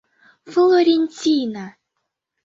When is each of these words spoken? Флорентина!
Флорентина! 0.53 1.65